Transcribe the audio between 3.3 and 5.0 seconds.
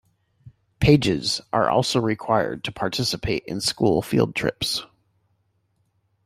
in school field trips.